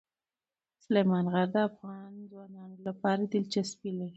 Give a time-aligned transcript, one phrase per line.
[0.83, 4.09] سلیمان غر د افغان ځوانانو لپاره دلچسپي لري.